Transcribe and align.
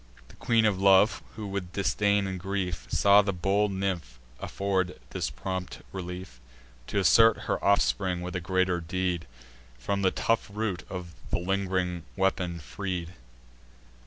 The 0.29 0.35
Queen 0.37 0.65
of 0.65 0.81
Love, 0.81 1.21
who, 1.35 1.45
with 1.45 1.73
disdain 1.73 2.25
and 2.25 2.39
grief, 2.39 2.87
Saw 2.89 3.21
the 3.21 3.31
bold 3.31 3.71
nymph 3.71 4.17
afford 4.39 4.99
this 5.11 5.29
prompt 5.29 5.83
relief, 5.91 6.41
T' 6.87 6.97
assert 6.97 7.41
her 7.41 7.63
offspring 7.63 8.21
with 8.21 8.35
a 8.35 8.41
greater 8.41 8.81
deed, 8.81 9.27
From 9.77 10.01
the 10.01 10.09
tough 10.09 10.49
root 10.51 10.85
the 10.89 11.05
ling'ring 11.33 12.01
weapon 12.15 12.57
freed. 12.59 13.13